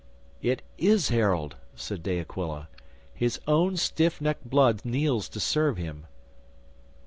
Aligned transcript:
"It 0.41 0.63
is 0.79 1.09
Harold!" 1.09 1.57
said 1.75 2.01
De 2.01 2.19
Aquila. 2.19 2.69
"His 3.13 3.39
own 3.47 3.77
stiff 3.77 4.19
necked 4.19 4.49
blood 4.49 4.83
kneels 4.83 5.29
to 5.29 5.39
serve 5.39 5.77
him. 5.77 6.07